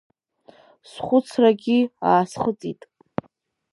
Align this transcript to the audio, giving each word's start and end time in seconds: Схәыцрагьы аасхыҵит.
Схәыцрагьы 0.89 1.79
аасхыҵит. 2.09 2.81